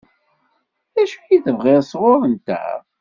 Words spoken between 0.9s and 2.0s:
D acu i tebɣiḍ